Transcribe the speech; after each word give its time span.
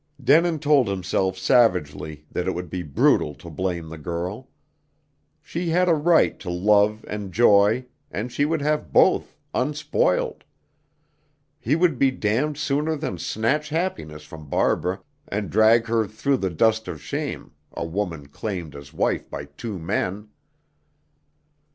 Denin 0.19 0.57
told 0.57 0.87
himself 0.87 1.37
savagely 1.37 2.25
that 2.31 2.47
it 2.47 2.55
would 2.55 2.71
be 2.71 2.81
brutal 2.81 3.35
to 3.35 3.51
blame 3.51 3.87
the 3.89 3.99
girl. 3.99 4.49
She 5.43 5.69
had 5.69 5.87
a 5.87 5.93
right 5.93 6.39
to 6.39 6.49
love 6.49 7.05
and 7.07 7.31
joy, 7.31 7.85
and 8.09 8.31
she 8.31 8.41
should 8.41 8.63
have 8.63 8.91
both, 8.91 9.37
unspoiled. 9.53 10.43
He 11.59 11.75
would 11.75 11.99
be 11.99 12.09
damned 12.09 12.57
sooner 12.57 12.95
than 12.95 13.19
snatch 13.19 13.69
happiness 13.69 14.23
from 14.23 14.49
Barbara, 14.49 15.01
and 15.27 15.51
drag 15.51 15.85
her 15.85 16.07
through 16.07 16.37
the 16.37 16.49
dust 16.49 16.87
of 16.87 16.99
shame, 16.99 17.51
a 17.71 17.85
woman 17.85 18.25
claimed 18.27 18.75
as 18.75 18.91
wife 18.93 19.29
by 19.29 19.45
two 19.45 19.77
men. 19.77 20.29